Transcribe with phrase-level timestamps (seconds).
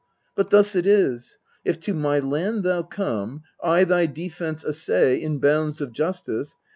[0.33, 5.37] But thus it is if to my land thou come, I thy defence essay, in
[5.37, 6.57] bounds of justice.